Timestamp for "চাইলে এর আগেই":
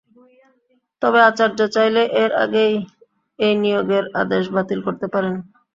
1.75-2.73